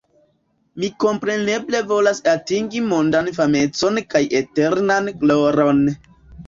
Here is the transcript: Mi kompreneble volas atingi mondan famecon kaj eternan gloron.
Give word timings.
Mi 0.83 0.87
kompreneble 1.03 1.83
volas 1.93 2.23
atingi 2.33 2.81
mondan 2.89 3.31
famecon 3.39 4.05
kaj 4.17 4.27
eternan 4.45 5.17
gloron. 5.23 5.89